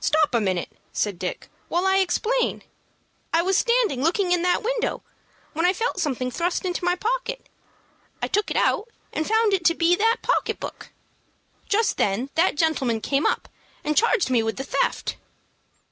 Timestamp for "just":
11.68-11.98